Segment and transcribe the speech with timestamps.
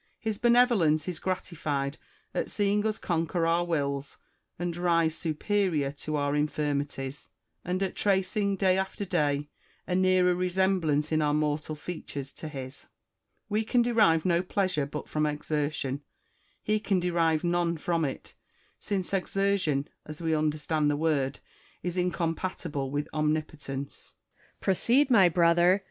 [0.17, 1.99] His benevolence is gratified
[2.33, 4.17] at seeing us conquer our wills
[4.57, 7.27] and rise superior to our infirmi ties,
[7.63, 9.47] and at tracing day after day
[9.85, 12.87] a nearer resemblance in our moral features to his.
[13.47, 16.01] We can derive no pleasure but from exertion;
[16.63, 18.33] he can derive none from it:
[18.79, 21.37] since exertion, as we understand the word,
[21.83, 24.13] is incompatible with omnipotence.
[24.13, 24.61] Quinctus.
[24.61, 25.79] Proceed, my brother!